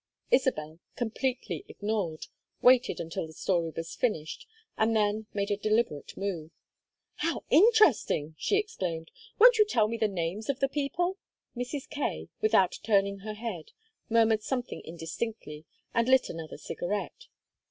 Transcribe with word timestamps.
Isabel, 0.31 0.79
completely 0.95 1.63
ignored, 1.67 2.25
waited 2.59 2.99
until 2.99 3.27
the 3.27 3.33
story 3.33 3.69
was 3.69 3.93
finished, 3.93 4.47
and 4.75 4.95
then 4.95 5.27
made 5.31 5.51
a 5.51 5.57
deliberate 5.57 6.17
move. 6.17 6.49
"How 7.17 7.43
interesting!" 7.51 8.33
she 8.39 8.55
exclaimed. 8.57 9.11
"Won't 9.37 9.59
you 9.59 9.65
tell 9.67 9.87
me 9.87 9.97
the 9.97 10.07
names 10.07 10.49
of 10.49 10.59
the 10.59 10.67
people?" 10.67 11.19
Mrs. 11.55 11.87
Kaye, 11.87 12.29
without 12.41 12.79
turning 12.81 13.19
her 13.19 13.35
head, 13.35 13.73
murmured 14.09 14.41
something 14.41 14.81
indistinctly, 14.83 15.65
and 15.93 16.09
lit 16.09 16.29
another 16.31 16.57
cigarette. 16.57 17.27